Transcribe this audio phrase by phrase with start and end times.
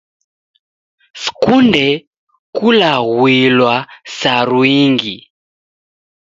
[1.21, 1.85] Sikunde
[2.55, 3.75] kulaghuilwa
[4.17, 5.15] saru ingi.